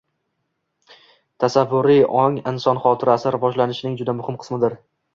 Tasavvuriy 1.43 2.03
ong 2.23 2.41
inson 2.55 2.83
xotirasi 2.89 3.37
rivojlanishining 3.39 4.03
juda 4.05 4.21
muhim 4.23 4.45
qismidir. 4.45 4.81